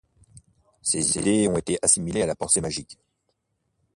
[0.81, 2.97] Ses idées ont été assimilées à la pensée magique.